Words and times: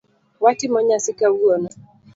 Watimo 0.43 0.79
nyasi 0.81 1.13
kawuono. 1.19 1.69